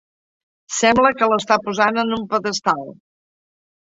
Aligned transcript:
Sembla 0.77 1.11
que 1.19 1.27
l'està 1.33 1.57
posant 1.67 2.01
en 2.05 2.15
un 2.17 2.23
pedestal. 2.31 2.81